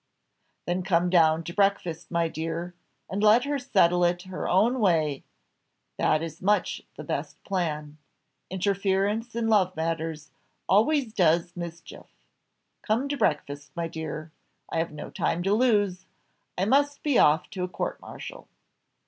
[0.65, 2.73] "Then come down to breakfast, my dear,
[3.07, 5.23] and let her settle it her own way
[5.97, 7.99] that is much the best plan.
[8.49, 10.31] Interference in love matters
[10.67, 12.07] always does mischief.
[12.81, 14.31] Come to breakfast, my dear
[14.71, 16.07] I have no time to lose
[16.57, 18.47] I must be off to a court martial."